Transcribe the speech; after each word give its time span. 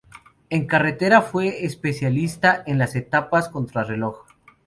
En 0.49 0.65
carretera 0.65 1.21
fue 1.21 1.63
especialista 1.63 2.63
en 2.65 2.79
las 2.79 2.95
etapas 2.95 3.49
contrarreloj. 3.49 4.25